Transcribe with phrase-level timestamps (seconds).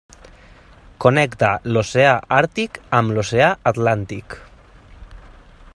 [1.03, 4.39] Connecta l'oceà Àrtic amb l'oceà Atlàntic.